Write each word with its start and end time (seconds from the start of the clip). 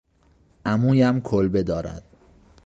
عمویم 0.65 1.19
کلبه 1.21 1.63
دارد. 1.63 2.03